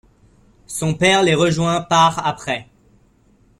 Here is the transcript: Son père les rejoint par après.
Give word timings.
Son 0.65 0.95
père 0.95 1.21
les 1.21 1.35
rejoint 1.35 1.81
par 1.81 2.25
après. 2.25 2.67